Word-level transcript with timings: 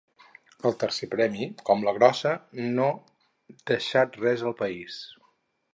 El 0.69 0.73
tercer 0.83 1.09
premi, 1.11 1.47
com 1.67 1.85
la 1.89 1.93
grossa, 1.99 2.33
no 2.79 2.89
deixat 3.73 4.21
res 4.27 4.47
al 4.51 4.61
país. 4.65 4.99